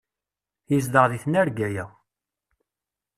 Yezdeɣ 0.71 1.05
deg 1.11 1.21
tnarga-ya. 1.23 1.85